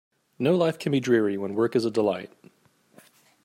[0.39, 2.31] No life can be dreary when work is a delight.